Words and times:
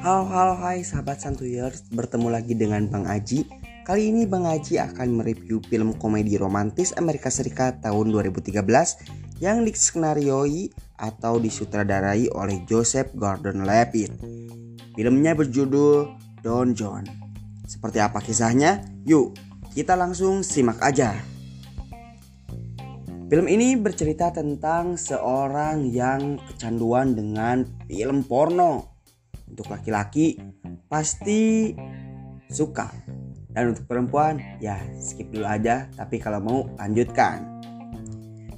Halo 0.00 0.28
halo 0.28 0.54
hai 0.60 0.84
sahabat 0.84 1.24
Santuyers 1.24 1.88
Bertemu 1.88 2.28
lagi 2.28 2.52
dengan 2.52 2.84
Bang 2.92 3.08
Aji. 3.08 3.48
Kali 3.88 4.12
ini 4.12 4.28
Bang 4.28 4.44
Aji 4.44 4.76
akan 4.76 5.24
mereview 5.24 5.64
film 5.64 5.96
komedi 5.96 6.36
romantis 6.36 6.92
Amerika 7.00 7.32
Serikat 7.32 7.80
tahun 7.80 8.12
2013 8.12 8.60
Yang 9.40 9.58
diskenarioi 9.72 10.68
atau 11.00 11.40
disutradarai 11.40 12.28
oleh 12.28 12.60
Joseph 12.68 13.16
Gordon-Levitt. 13.16 14.12
Filmnya 14.92 15.32
berjudul 15.32 16.12
Don 16.44 16.76
John. 16.76 17.08
Seperti 17.64 18.04
apa 18.04 18.20
kisahnya? 18.20 18.84
Yuk 19.08 19.32
kita 19.72 19.96
langsung 19.96 20.44
simak 20.44 20.82
aja 20.84 21.29
Film 23.30 23.46
ini 23.46 23.78
bercerita 23.78 24.34
tentang 24.34 24.98
seorang 24.98 25.86
yang 25.86 26.34
kecanduan 26.50 27.14
dengan 27.14 27.62
film 27.86 28.26
porno. 28.26 28.98
Untuk 29.46 29.70
laki-laki 29.70 30.34
pasti 30.90 31.70
suka. 32.50 32.90
Dan 33.54 33.70
untuk 33.70 33.86
perempuan 33.86 34.42
ya 34.58 34.82
skip 34.98 35.30
dulu 35.30 35.46
aja. 35.46 35.86
Tapi 35.94 36.18
kalau 36.18 36.42
mau 36.42 36.60
lanjutkan. 36.74 37.62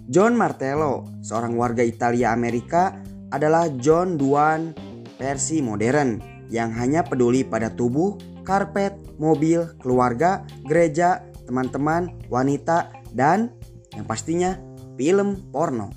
John 0.08 0.40
Martello 0.40 1.20
seorang 1.20 1.52
warga 1.52 1.84
Italia 1.84 2.32
Amerika 2.32 2.96
adalah 3.28 3.68
John 3.76 4.16
Duan 4.16 4.72
versi 5.20 5.60
modern 5.60 6.16
yang 6.48 6.72
hanya 6.72 7.04
peduli 7.04 7.44
pada 7.44 7.68
tubuh, 7.68 8.16
karpet, 8.40 9.20
mobil, 9.20 9.68
keluarga, 9.84 10.48
gereja, 10.64 11.20
teman-teman, 11.44 12.08
wanita, 12.32 12.88
dan 13.12 13.52
yang 13.92 14.04
pastinya 14.08 14.56
film 14.96 15.48
porno. 15.52 15.92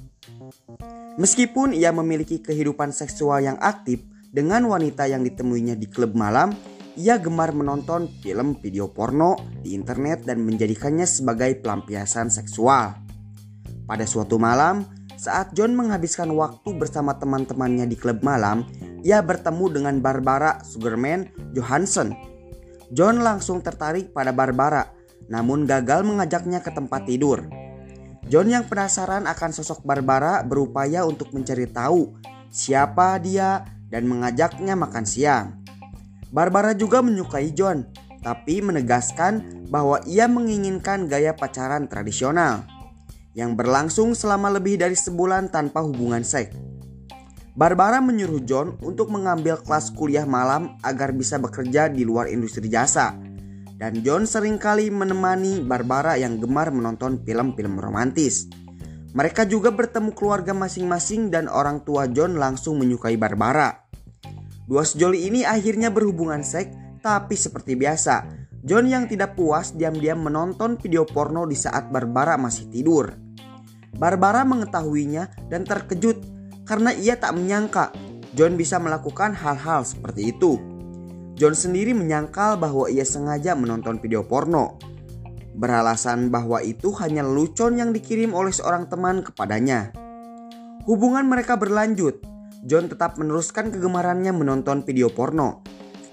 Meskipun 1.15 1.71
ia 1.71 1.95
memiliki 1.95 2.43
kehidupan 2.43 2.91
seksual 2.91 3.39
yang 3.39 3.57
aktif, 3.63 4.03
dengan 4.35 4.67
wanita 4.67 5.07
yang 5.07 5.23
ditemuinya 5.23 5.79
di 5.79 5.87
klub 5.87 6.11
malam, 6.11 6.51
ia 6.99 7.15
gemar 7.15 7.55
menonton 7.55 8.11
film 8.19 8.59
video 8.59 8.91
porno 8.91 9.39
di 9.63 9.71
internet 9.71 10.27
dan 10.27 10.43
menjadikannya 10.43 11.07
sebagai 11.07 11.63
pelampiasan 11.63 12.27
seksual. 12.27 12.99
Pada 13.87 14.03
suatu 14.03 14.35
malam, 14.35 14.83
saat 15.15 15.55
John 15.55 15.71
menghabiskan 15.71 16.27
waktu 16.35 16.75
bersama 16.75 17.15
teman-temannya 17.15 17.87
di 17.87 17.95
klub 17.95 18.19
malam, 18.27 18.67
ia 19.07 19.23
bertemu 19.23 19.71
dengan 19.71 19.95
Barbara 20.03 20.59
Sugarman 20.67 21.31
Johansson. 21.55 22.11
John 22.91 23.23
langsung 23.23 23.63
tertarik 23.63 24.11
pada 24.11 24.35
Barbara, 24.35 24.91
namun 25.31 25.63
gagal 25.63 26.03
mengajaknya 26.03 26.59
ke 26.59 26.75
tempat 26.75 27.07
tidur. 27.07 27.47
John 28.25 28.49
yang 28.49 28.65
penasaran 28.65 29.29
akan 29.29 29.51
sosok 29.53 29.85
Barbara 29.85 30.41
berupaya 30.41 31.05
untuk 31.05 31.29
mencari 31.29 31.69
tahu 31.69 32.17
siapa 32.49 33.21
dia 33.21 33.61
dan 33.93 34.09
mengajaknya 34.09 34.73
makan 34.73 35.05
siang. 35.05 35.61
Barbara 36.33 36.73
juga 36.73 37.05
menyukai 37.05 37.53
John, 37.53 37.85
tapi 38.25 38.65
menegaskan 38.65 39.69
bahwa 39.69 40.01
ia 40.09 40.25
menginginkan 40.25 41.05
gaya 41.05 41.37
pacaran 41.37 41.85
tradisional 41.85 42.65
yang 43.37 43.53
berlangsung 43.53 44.17
selama 44.17 44.49
lebih 44.57 44.81
dari 44.81 44.97
sebulan 44.97 45.53
tanpa 45.53 45.85
hubungan 45.85 46.25
seks. 46.25 46.57
Barbara 47.55 48.01
menyuruh 48.03 48.43
John 48.43 48.75
untuk 48.83 49.13
mengambil 49.13 49.61
kelas 49.61 49.93
kuliah 49.93 50.27
malam 50.27 50.75
agar 50.83 51.13
bisa 51.13 51.37
bekerja 51.39 51.87
di 51.87 52.03
luar 52.03 52.27
industri 52.27 52.67
jasa. 52.67 53.15
Dan 53.75 53.99
John 54.07 54.23
sering 54.23 54.55
kali 54.55 54.87
menemani 54.87 55.59
Barbara 55.59 56.15
yang 56.15 56.39
gemar 56.39 56.71
menonton 56.71 57.19
film-film 57.27 57.75
romantis. 57.75 58.47
Mereka 59.11 59.47
juga 59.47 59.71
bertemu 59.71 60.15
keluarga 60.15 60.55
masing-masing 60.55 61.27
dan 61.27 61.51
orang 61.51 61.83
tua 61.83 62.07
John 62.07 62.39
langsung 62.39 62.79
menyukai 62.79 63.19
Barbara. 63.19 63.83
Dua 64.63 64.83
sejoli 64.87 65.27
ini 65.27 65.43
akhirnya 65.43 65.91
berhubungan 65.91 66.39
seks, 66.39 66.71
tapi 67.03 67.35
seperti 67.35 67.75
biasa, 67.75 68.27
John 68.65 68.87
yang 68.89 69.05
tidak 69.05 69.37
puas 69.37 69.75
diam-diam 69.75 70.25
menonton 70.25 70.79
video 70.79 71.05
porno 71.05 71.45
di 71.45 71.53
saat 71.53 71.91
Barbara 71.91 72.39
masih 72.39 72.71
tidur. 72.71 73.13
Barbara 73.95 74.43
mengetahuinya 74.43 75.51
dan 75.51 75.63
terkejut 75.63 76.19
karena 76.65 76.91
ia 76.91 77.15
tak 77.15 77.37
menyangka 77.37 77.93
John 78.35 78.59
bisa 78.59 78.81
melakukan 78.81 79.31
hal-hal 79.31 79.87
seperti 79.87 80.35
itu. 80.35 80.74
John 81.35 81.51
sendiri 81.51 81.91
menyangkal 81.91 82.55
bahwa 82.55 82.87
ia 82.87 83.03
sengaja 83.03 83.59
menonton 83.59 83.99
video 83.99 84.23
porno, 84.23 84.79
beralasan 85.51 86.31
bahwa 86.31 86.63
itu 86.63 86.95
hanya 87.03 87.27
lelucon 87.27 87.75
yang 87.75 87.91
dikirim 87.91 88.31
oleh 88.31 88.55
seorang 88.55 88.87
teman 88.87 89.19
kepadanya. 89.19 89.91
Hubungan 90.87 91.27
mereka 91.27 91.59
berlanjut. 91.59 92.23
John 92.63 92.87
tetap 92.87 93.19
meneruskan 93.19 93.67
kegemarannya 93.67 94.31
menonton 94.31 94.87
video 94.87 95.11
porno, 95.11 95.59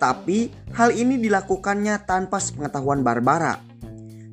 tapi 0.03 0.51
hal 0.75 0.91
ini 0.91 1.17
dilakukannya 1.23 2.03
tanpa 2.03 2.43
sepengetahuan 2.43 3.07
Barbara. 3.07 3.57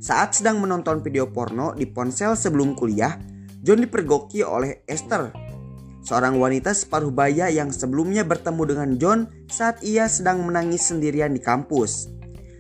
Saat 0.02 0.42
sedang 0.42 0.58
menonton 0.58 1.06
video 1.06 1.30
porno 1.30 1.72
di 1.78 1.86
ponsel 1.86 2.34
sebelum 2.34 2.74
kuliah, 2.74 3.14
John 3.62 3.86
dipergoki 3.86 4.42
oleh 4.42 4.84
Esther, 4.90 5.32
seorang 6.10 6.42
wanita 6.42 6.74
separuh 6.74 7.14
baya 7.14 7.54
yang 7.54 7.70
sebelumnya 7.70 8.26
bertemu 8.26 8.64
dengan 8.66 8.90
John 8.98 9.20
saat 9.46 9.86
ia 9.86 10.10
sedang 10.10 10.42
menangis 10.42 10.90
sendirian 10.90 11.38
di 11.38 11.42
kampus. 11.42 12.10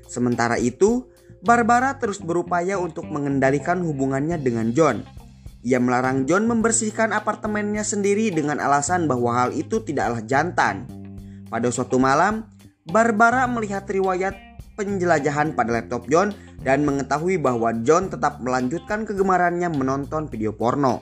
Sementara 0.05 0.61
itu, 0.61 1.09
Barbara 1.41 1.97
terus 1.97 2.21
berupaya 2.21 2.77
untuk 2.77 3.09
mengendalikan 3.09 3.81
hubungannya 3.81 4.37
dengan 4.37 4.69
John. 4.69 5.01
Ia 5.65 5.81
melarang 5.81 6.29
John 6.29 6.45
membersihkan 6.45 7.09
apartemennya 7.09 7.81
sendiri 7.81 8.29
dengan 8.29 8.61
alasan 8.61 9.09
bahwa 9.09 9.33
hal 9.33 9.49
itu 9.57 9.81
tidaklah 9.81 10.21
jantan. 10.29 10.85
Pada 11.49 11.73
suatu 11.73 11.97
malam, 11.97 12.45
Barbara 12.85 13.49
melihat 13.49 13.89
riwayat 13.89 14.37
penjelajahan 14.77 15.57
pada 15.57 15.81
laptop 15.81 16.05
John 16.05 16.37
dan 16.61 16.85
mengetahui 16.85 17.41
bahwa 17.41 17.73
John 17.81 18.13
tetap 18.13 18.43
melanjutkan 18.45 19.09
kegemarannya 19.09 19.73
menonton 19.73 20.29
video 20.29 20.53
porno. 20.53 21.01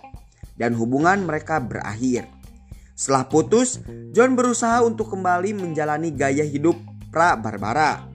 Dan 0.58 0.74
hubungan 0.74 1.22
mereka 1.22 1.62
berakhir. 1.62 2.37
Setelah 2.98 3.30
putus, 3.30 3.78
John 4.10 4.34
berusaha 4.34 4.82
untuk 4.82 5.14
kembali 5.14 5.54
menjalani 5.54 6.10
gaya 6.10 6.42
hidup 6.42 6.74
pra-Barbara. 7.14 8.10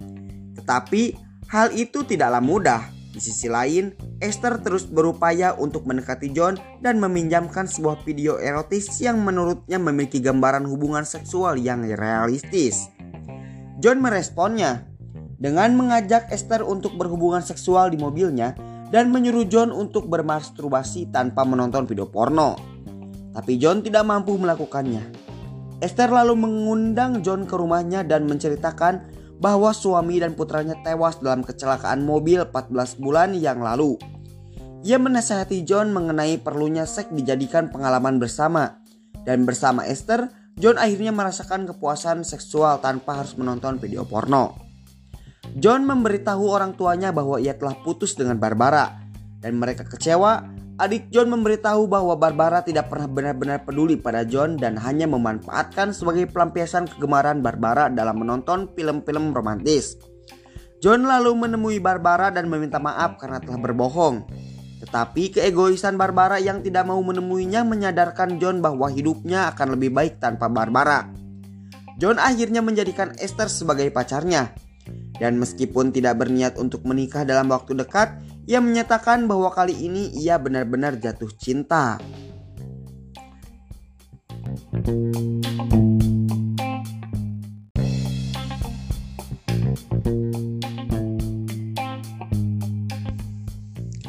Tetapi 0.59 1.23
Hal 1.53 1.69
itu 1.77 2.01
tidaklah 2.01 2.41
mudah. 2.41 2.81
Di 3.13 3.21
sisi 3.21 3.45
lain, 3.45 3.93
Esther 4.25 4.57
terus 4.65 4.89
berupaya 4.89 5.53
untuk 5.53 5.85
mendekati 5.85 6.33
John 6.33 6.57
dan 6.81 6.97
meminjamkan 6.97 7.69
sebuah 7.69 8.01
video 8.09 8.41
erotis 8.41 8.89
yang 9.05 9.21
menurutnya 9.21 9.77
memiliki 9.77 10.17
gambaran 10.17 10.65
hubungan 10.65 11.05
seksual 11.05 11.61
yang 11.61 11.85
realistis. 11.85 12.89
John 13.85 14.01
meresponnya 14.01 14.89
dengan 15.37 15.77
mengajak 15.77 16.33
Esther 16.33 16.65
untuk 16.65 16.97
berhubungan 16.97 17.45
seksual 17.45 17.93
di 17.93 18.01
mobilnya 18.01 18.57
dan 18.89 19.13
menyuruh 19.13 19.45
John 19.45 19.77
untuk 19.77 20.09
bermasturbasi 20.09 21.13
tanpa 21.13 21.45
menonton 21.45 21.85
video 21.85 22.09
porno. 22.09 22.57
Tapi 23.33 23.57
John 23.57 23.81
tidak 23.81 24.05
mampu 24.05 24.37
melakukannya. 24.37 25.03
Esther 25.83 26.13
lalu 26.13 26.39
mengundang 26.39 27.27
John 27.27 27.49
ke 27.49 27.59
rumahnya 27.59 28.07
dan 28.07 28.29
menceritakan 28.31 29.03
bahwa 29.43 29.75
suami 29.75 30.23
dan 30.23 30.39
putranya 30.39 30.79
tewas 30.87 31.19
dalam 31.19 31.43
kecelakaan 31.43 32.07
mobil 32.07 32.47
14 32.47 33.03
bulan 33.03 33.35
yang 33.35 33.59
lalu. 33.59 33.99
Ia 34.87 35.03
menasihati 35.03 35.67
John 35.67 35.91
mengenai 35.91 36.39
perlunya 36.39 36.87
seks 36.87 37.11
dijadikan 37.11 37.71
pengalaman 37.75 38.23
bersama. 38.23 38.79
Dan 39.27 39.43
bersama 39.43 39.87
Esther, 39.87 40.31
John 40.59 40.79
akhirnya 40.79 41.11
merasakan 41.11 41.67
kepuasan 41.71 42.23
seksual 42.23 42.79
tanpa 42.79 43.19
harus 43.19 43.35
menonton 43.35 43.79
video 43.83 44.07
porno. 44.07 44.55
John 45.59 45.83
memberitahu 45.87 46.47
orang 46.47 46.79
tuanya 46.79 47.11
bahwa 47.11 47.43
ia 47.43 47.59
telah 47.59 47.75
putus 47.83 48.15
dengan 48.15 48.39
Barbara. 48.39 49.03
Dan 49.43 49.59
mereka 49.59 49.83
kecewa 49.83 50.47
Adik 50.83 51.15
John 51.15 51.31
memberitahu 51.31 51.87
bahwa 51.87 52.19
Barbara 52.19 52.59
tidak 52.59 52.91
pernah 52.91 53.07
benar-benar 53.07 53.63
peduli 53.63 53.95
pada 53.95 54.27
John 54.27 54.59
dan 54.59 54.75
hanya 54.83 55.07
memanfaatkan 55.07 55.95
sebagai 55.95 56.27
pelampiasan 56.27 56.91
kegemaran 56.91 57.39
Barbara 57.39 57.87
dalam 57.87 58.19
menonton 58.19 58.67
film-film 58.75 59.31
romantis. 59.31 59.95
John 60.83 61.07
lalu 61.07 61.39
menemui 61.39 61.79
Barbara 61.79 62.35
dan 62.35 62.51
meminta 62.51 62.83
maaf 62.83 63.15
karena 63.15 63.39
telah 63.39 63.63
berbohong. 63.63 64.27
Tetapi 64.83 65.39
keegoisan 65.39 65.95
Barbara 65.95 66.43
yang 66.43 66.67
tidak 66.67 66.83
mau 66.91 66.99
menemuinya 66.99 67.63
menyadarkan 67.63 68.43
John 68.43 68.59
bahwa 68.59 68.91
hidupnya 68.91 69.55
akan 69.55 69.79
lebih 69.79 69.95
baik 69.95 70.19
tanpa 70.19 70.51
Barbara. 70.51 71.07
John 72.03 72.19
akhirnya 72.19 72.59
menjadikan 72.59 73.15
Esther 73.23 73.47
sebagai 73.47 73.87
pacarnya. 73.95 74.51
Dan 75.15 75.39
meskipun 75.39 75.95
tidak 75.95 76.19
berniat 76.19 76.59
untuk 76.59 76.83
menikah 76.83 77.23
dalam 77.23 77.55
waktu 77.55 77.79
dekat, 77.79 78.19
ia 78.47 78.59
menyatakan 78.59 79.31
bahwa 79.31 79.55
kali 79.55 79.75
ini 79.87 80.11
ia 80.19 80.39
benar-benar 80.39 80.99
jatuh 80.99 81.31
cinta. 81.39 81.99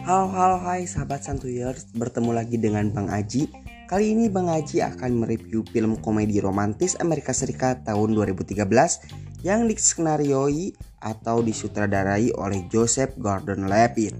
Halo 0.03 0.29
halo 0.35 0.57
hai 0.67 0.83
sahabat 0.83 1.23
santuyers 1.23 1.87
Bertemu 1.95 2.35
lagi 2.35 2.59
dengan 2.59 2.91
Bang 2.91 3.07
Aji 3.07 3.47
Kali 3.87 4.11
ini 4.11 4.27
Bang 4.27 4.51
Haji 4.51 4.83
akan 4.83 5.23
mereview 5.23 5.63
film 5.71 5.95
komedi 6.03 6.43
romantis 6.43 6.99
Amerika 6.99 7.31
Serikat 7.31 7.87
tahun 7.87 8.11
2013 8.11 9.22
yang 9.43 9.67
diskenarioi 9.67 10.71
atau 11.03 11.43
disutradarai 11.43 12.31
oleh 12.33 12.65
Joseph 12.71 13.19
Gordon-Levitt. 13.19 14.15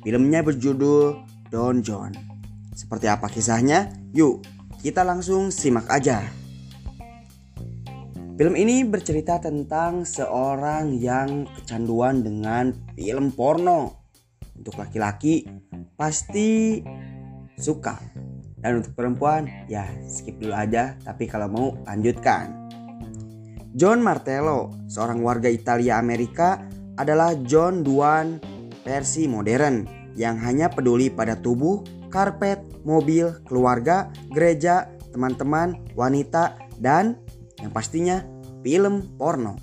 Filmnya 0.00 0.40
berjudul 0.40 1.20
Don 1.52 1.84
John. 1.84 2.16
Seperti 2.72 3.06
apa 3.12 3.28
kisahnya? 3.28 3.92
Yuk, 4.16 4.40
kita 4.80 5.04
langsung 5.04 5.52
simak 5.52 5.86
aja. 5.92 6.24
Film 8.38 8.54
ini 8.54 8.86
bercerita 8.86 9.42
tentang 9.42 10.06
seorang 10.06 10.94
yang 10.96 11.44
kecanduan 11.58 12.22
dengan 12.22 12.70
film 12.96 13.34
porno. 13.34 14.08
Untuk 14.56 14.78
laki-laki 14.78 15.46
pasti 15.98 16.78
suka 17.58 17.98
dan 18.58 18.82
untuk 18.82 18.94
perempuan, 18.94 19.46
ya 19.70 19.86
skip 20.06 20.38
dulu 20.38 20.54
aja, 20.54 20.98
tapi 21.02 21.30
kalau 21.30 21.46
mau 21.50 21.66
lanjutkan. 21.86 22.67
John 23.76 24.00
Martello, 24.00 24.72
seorang 24.88 25.20
warga 25.20 25.52
Italia 25.52 26.00
Amerika, 26.00 26.64
adalah 26.96 27.36
John 27.44 27.84
Duan 27.84 28.40
versi 28.80 29.28
modern 29.28 29.84
yang 30.16 30.40
hanya 30.40 30.72
peduli 30.72 31.12
pada 31.12 31.36
tubuh, 31.36 31.84
karpet, 32.08 32.64
mobil, 32.88 33.44
keluarga, 33.44 34.08
gereja, 34.32 34.88
teman-teman, 35.12 35.76
wanita, 35.92 36.56
dan 36.80 37.20
yang 37.60 37.70
pastinya 37.70 38.24
film 38.64 39.14
porno. 39.20 39.60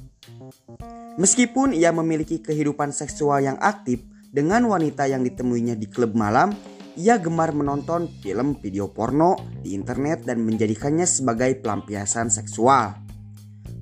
Meskipun 1.16 1.72
ia 1.74 1.90
memiliki 1.96 2.44
kehidupan 2.44 2.92
seksual 2.92 3.42
yang 3.42 3.58
aktif 3.58 4.04
dengan 4.30 4.68
wanita 4.68 5.08
yang 5.08 5.24
ditemuinya 5.24 5.80
di 5.80 5.88
klub 5.88 6.12
malam, 6.12 6.52
ia 6.96 7.20
gemar 7.20 7.52
menonton 7.52 8.08
film 8.24 8.56
video 8.60 8.92
porno 8.92 9.36
di 9.64 9.76
internet 9.76 10.28
dan 10.28 10.44
menjadikannya 10.44 11.08
sebagai 11.08 11.60
pelampiasan 11.60 12.32
seksual. 12.32 13.05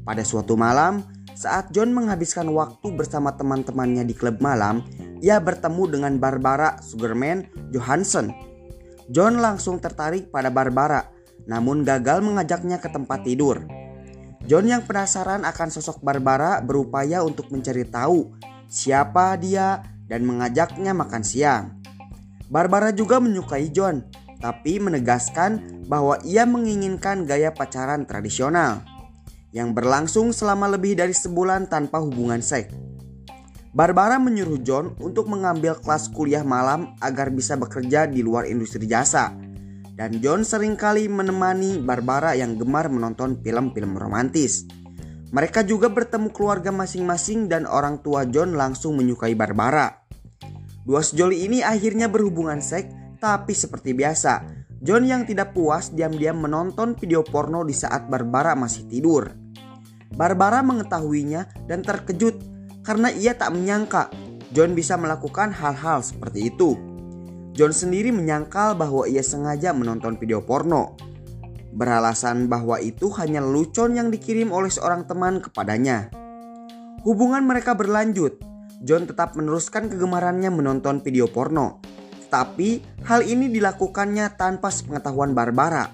Pada 0.04 0.20
suatu 0.28 0.60
malam, 0.60 1.00
saat 1.32 1.72
John 1.72 1.96
menghabiskan 1.96 2.52
waktu 2.52 2.92
bersama 2.92 3.32
teman-temannya 3.40 4.04
di 4.04 4.12
klub 4.12 4.44
malam, 4.44 4.84
ia 5.24 5.40
bertemu 5.40 5.84
dengan 5.96 6.14
Barbara 6.20 6.76
Sugarman 6.84 7.48
Johansson. 7.72 8.36
John 9.08 9.40
langsung 9.40 9.80
tertarik 9.80 10.28
pada 10.28 10.52
Barbara, 10.52 11.08
namun 11.48 11.88
gagal 11.88 12.20
mengajaknya 12.20 12.84
ke 12.84 12.92
tempat 12.92 13.24
tidur. 13.24 13.64
John 14.44 14.68
yang 14.68 14.84
penasaran 14.84 15.48
akan 15.48 15.72
sosok 15.72 16.04
Barbara 16.04 16.60
berupaya 16.60 17.24
untuk 17.24 17.48
mencari 17.48 17.88
tahu 17.88 18.36
siapa 18.68 19.40
dia 19.40 19.88
dan 20.12 20.28
mengajaknya 20.28 20.92
makan 20.92 21.24
siang. 21.24 21.80
Barbara 22.52 22.92
juga 22.92 23.24
menyukai 23.24 23.72
John, 23.72 24.04
tapi 24.44 24.84
menegaskan 24.84 25.88
bahwa 25.88 26.20
ia 26.28 26.44
menginginkan 26.44 27.24
gaya 27.24 27.56
pacaran 27.56 28.04
tradisional 28.04 28.93
yang 29.54 29.72
berlangsung 29.72 30.34
selama 30.34 30.66
lebih 30.74 30.98
dari 30.98 31.14
sebulan 31.14 31.70
tanpa 31.70 32.02
hubungan 32.02 32.42
seks. 32.42 32.74
Barbara 33.74 34.22
menyuruh 34.22 34.62
John 34.62 34.94
untuk 35.02 35.26
mengambil 35.30 35.74
kelas 35.78 36.10
kuliah 36.14 36.46
malam 36.46 36.94
agar 37.02 37.34
bisa 37.34 37.58
bekerja 37.58 38.06
di 38.06 38.22
luar 38.22 38.46
industri 38.46 38.86
jasa. 38.86 39.34
Dan 39.94 40.22
John 40.22 40.42
sering 40.46 40.78
kali 40.78 41.10
menemani 41.10 41.82
Barbara 41.82 42.38
yang 42.38 42.58
gemar 42.58 42.90
menonton 42.90 43.42
film-film 43.42 43.98
romantis. 43.98 44.66
Mereka 45.34 45.66
juga 45.66 45.90
bertemu 45.90 46.30
keluarga 46.30 46.70
masing-masing 46.70 47.50
dan 47.50 47.66
orang 47.66 48.02
tua 48.06 48.30
John 48.30 48.54
langsung 48.54 48.94
menyukai 48.94 49.34
Barbara. 49.34 50.06
Dua 50.86 51.02
sejoli 51.02 51.46
ini 51.46 51.66
akhirnya 51.66 52.06
berhubungan 52.06 52.62
seks, 52.62 52.94
tapi 53.18 53.58
seperti 53.58 53.98
biasa, 53.98 54.46
John 54.86 55.10
yang 55.10 55.26
tidak 55.26 55.58
puas 55.58 55.90
diam-diam 55.90 56.46
menonton 56.46 56.94
video 56.94 57.26
porno 57.26 57.66
di 57.66 57.74
saat 57.74 58.06
Barbara 58.06 58.54
masih 58.54 58.86
tidur. 58.86 59.43
Barbara 60.14 60.62
mengetahuinya 60.62 61.50
dan 61.66 61.82
terkejut 61.82 62.38
karena 62.86 63.10
ia 63.10 63.34
tak 63.34 63.56
menyangka 63.56 64.14
John 64.54 64.78
bisa 64.78 64.94
melakukan 65.02 65.50
hal-hal 65.50 66.06
seperti 66.06 66.54
itu. 66.54 66.78
John 67.58 67.74
sendiri 67.74 68.14
menyangkal 68.14 68.78
bahwa 68.78 69.10
ia 69.10 69.26
sengaja 69.26 69.74
menonton 69.74 70.18
video 70.22 70.46
porno. 70.46 70.94
Beralasan 71.74 72.46
bahwa 72.46 72.78
itu 72.78 73.10
hanya 73.18 73.42
lelucon 73.42 73.98
yang 73.98 74.14
dikirim 74.14 74.54
oleh 74.54 74.70
seorang 74.70 75.10
teman 75.10 75.42
kepadanya. 75.42 76.14
Hubungan 77.02 77.42
mereka 77.50 77.74
berlanjut 77.74 78.38
John 78.84 79.08
tetap 79.10 79.34
meneruskan 79.40 79.88
kegemarannya 79.88 80.54
menonton 80.54 81.02
video 81.02 81.26
porno. 81.32 81.82
Tapi 82.28 82.84
hal 83.08 83.26
ini 83.26 83.48
dilakukannya 83.48 84.36
tanpa 84.38 84.70
sepengetahuan 84.70 85.32
Barbara. 85.32 85.88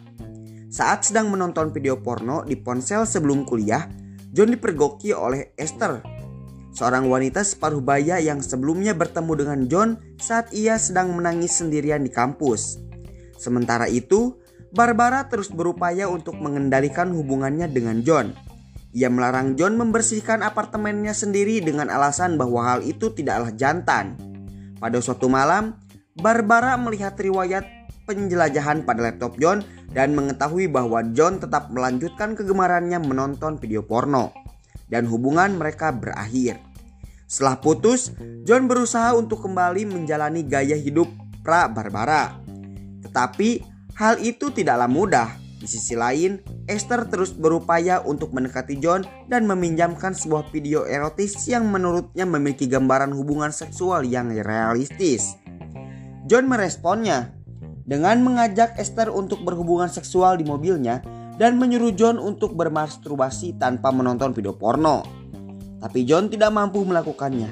Saat 0.67 1.07
sedang 1.07 1.29
menonton 1.29 1.69
video 1.69 2.01
porno 2.01 2.41
di 2.41 2.57
ponsel 2.57 3.05
sebelum 3.05 3.45
kuliah, 3.45 3.85
John 4.29 4.53
dipergoki 4.53 5.13
oleh 5.13 5.53
Esther, 5.57 6.05
seorang 6.75 7.09
wanita 7.09 7.41
separuh 7.41 7.81
baya 7.81 8.21
yang 8.21 8.41
sebelumnya 8.43 8.93
bertemu 8.93 9.33
dengan 9.35 9.59
John 9.65 9.89
saat 10.21 10.53
ia 10.53 10.77
sedang 10.77 11.17
menangis 11.17 11.57
sendirian 11.57 12.05
di 12.05 12.11
kampus. 12.13 12.77
Sementara 13.39 13.89
itu, 13.89 14.37
Barbara 14.69 15.25
terus 15.25 15.49
berupaya 15.49 16.05
untuk 16.05 16.37
mengendalikan 16.37 17.09
hubungannya 17.09 17.65
dengan 17.71 18.05
John 18.05 18.37
ia 18.89 19.05
melarang 19.05 19.53
John 19.53 19.77
membersihkan 19.77 20.41
apartemennya 20.41 21.13
sendiri 21.13 21.61
dengan 21.61 21.93
alasan 21.93 22.41
bahwa 22.41 22.65
hal 22.65 22.79
itu 22.81 23.13
tidaklah 23.13 23.53
jantan. 23.53 24.17
Pada 24.81 24.97
suatu 24.97 25.29
malam, 25.29 25.77
Barbara 26.17 26.73
melihat 26.73 27.13
riwayat 27.13 27.69
penjelajahan 28.09 28.89
pada 28.89 29.05
laptop 29.05 29.37
John 29.37 29.61
dan 29.93 30.13
mengetahui 30.13 30.69
bahwa 30.69 31.01
John 31.13 31.41
tetap 31.41 31.73
melanjutkan 31.73 32.37
kegemarannya 32.37 33.01
menonton 33.01 33.57
video 33.57 33.81
porno. 33.81 34.33
Dan 34.89 35.05
hubungan 35.05 35.53
mereka 35.57 35.93
berakhir. 35.93 36.57
Setelah 37.29 37.61
putus, 37.61 38.09
John 38.41 38.65
berusaha 38.65 39.13
untuk 39.13 39.45
kembali 39.45 39.85
menjalani 39.85 40.41
gaya 40.41 40.73
hidup 40.73 41.05
pra-Barbara. 41.45 42.41
Tetapi 43.05 43.61
hal 43.93 44.17
itu 44.17 44.49
tidaklah 44.49 44.89
mudah 44.89 45.37
di 45.59 45.67
sisi 45.67 45.93
lain, 45.93 46.39
Esther 46.71 47.03
terus 47.11 47.35
berupaya 47.35 47.99
untuk 47.99 48.31
mendekati 48.31 48.79
John 48.79 49.03
dan 49.27 49.43
meminjamkan 49.43 50.15
sebuah 50.15 50.47
video 50.55 50.87
erotis 50.87 51.35
yang 51.51 51.67
menurutnya 51.67 52.23
memiliki 52.23 52.65
gambaran 52.65 53.11
hubungan 53.11 53.51
seksual 53.51 54.07
yang 54.07 54.31
realistis. 54.31 55.35
John 56.29 56.47
meresponnya 56.47 57.38
dengan 57.89 58.21
mengajak 58.21 58.77
Esther 58.77 59.09
untuk 59.09 59.41
berhubungan 59.41 59.89
seksual 59.89 60.37
di 60.37 60.45
mobilnya 60.45 61.01
dan 61.41 61.57
menyuruh 61.57 61.89
John 61.97 62.21
untuk 62.21 62.53
bermasturbasi 62.53 63.57
tanpa 63.57 63.89
menonton 63.89 64.29
video 64.37 64.53
porno. 64.53 65.01
Tapi 65.81 66.05
John 66.05 66.29
tidak 66.29 66.53
mampu 66.53 66.85
melakukannya. 66.85 67.49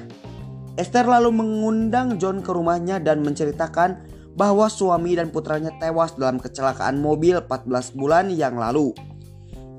Esther 0.78 1.10
lalu 1.10 1.34
mengundang 1.34 2.22
John 2.22 2.38
ke 2.38 2.54
rumahnya 2.54 3.02
dan 3.02 3.26
menceritakan 3.26 3.98
bahwa 4.38 4.70
suami 4.70 5.18
dan 5.18 5.34
putranya 5.34 5.74
tewas 5.82 6.14
dalam 6.14 6.38
kecelakaan 6.38 7.02
mobil 7.02 7.42
14 7.42 7.98
bulan 7.98 8.30
yang 8.30 8.54
lalu. 8.54 8.94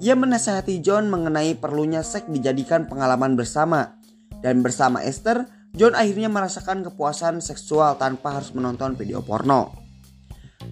Ia 0.03 0.19
menasihati 0.19 0.83
John 0.83 1.07
mengenai 1.07 1.55
perlunya 1.55 2.03
seks 2.03 2.27
dijadikan 2.27 2.83
pengalaman 2.91 3.39
bersama. 3.39 3.95
Dan 4.43 4.59
bersama 4.59 4.99
Esther, 5.07 5.47
John 5.71 5.95
akhirnya 5.95 6.27
merasakan 6.27 6.83
kepuasan 6.83 7.39
seksual 7.39 7.95
tanpa 7.95 8.35
harus 8.35 8.51
menonton 8.51 8.99
video 8.99 9.23
porno. 9.23 9.88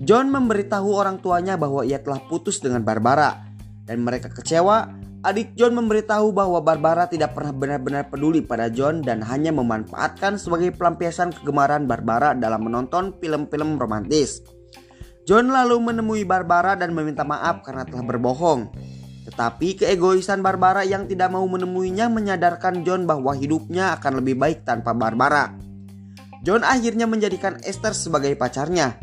John 0.02 0.30
memberitahu 0.30 0.90
orang 0.94 1.18
tuanya 1.22 1.58
bahwa 1.58 1.82
ia 1.82 1.98
telah 1.98 2.22
putus 2.26 2.62
dengan 2.62 2.86
Barbara. 2.86 3.46
Dan 3.88 4.04
mereka 4.04 4.30
kecewa 4.30 4.92
Adik 5.26 5.58
John 5.58 5.74
memberitahu 5.74 6.30
bahwa 6.30 6.62
Barbara 6.62 7.10
tidak 7.10 7.34
pernah 7.34 7.50
benar-benar 7.50 8.06
peduli 8.08 8.46
pada 8.46 8.70
John 8.70 9.02
dan 9.02 9.26
hanya 9.26 9.50
memanfaatkan 9.50 10.38
sebagai 10.38 10.72
pelampiasan 10.78 11.34
kegemaran 11.34 11.90
Barbara 11.90 12.38
dalam 12.38 12.64
menonton 12.64 13.18
film-film 13.18 13.82
romantis. 13.82 14.46
John 15.26 15.50
lalu 15.50 15.82
menemui 15.82 16.24
Barbara 16.24 16.78
dan 16.78 16.94
meminta 16.94 17.26
maaf 17.26 17.66
karena 17.66 17.84
telah 17.84 18.06
berbohong. 18.06 18.72
Tetapi 19.28 19.84
keegoisan 19.84 20.40
Barbara 20.40 20.86
yang 20.86 21.10
tidak 21.10 21.34
mau 21.34 21.44
menemuinya 21.44 22.08
menyadarkan 22.08 22.86
John 22.86 23.04
bahwa 23.04 23.36
hidupnya 23.36 23.98
akan 24.00 24.24
lebih 24.24 24.38
baik 24.38 24.64
tanpa 24.64 24.94
Barbara. 24.94 25.52
John 26.46 26.62
akhirnya 26.64 27.10
menjadikan 27.10 27.60
Esther 27.66 27.92
sebagai 27.98 28.38
pacarnya. 28.38 28.96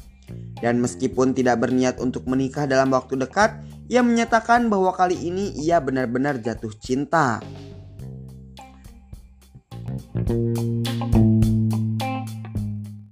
Dan 0.63 0.79
meskipun 0.83 1.35
tidak 1.35 1.63
berniat 1.63 1.99
untuk 1.99 2.27
menikah 2.31 2.67
dalam 2.67 2.95
waktu 2.95 3.19
dekat, 3.19 3.63
ia 3.91 4.01
menyatakan 4.01 4.71
bahwa 4.71 4.95
kali 4.95 5.19
ini 5.19 5.55
ia 5.59 5.83
benar-benar 5.83 6.39
jatuh 6.41 6.73
cinta. 6.79 7.43
thank 10.15 10.89
you 10.89 10.94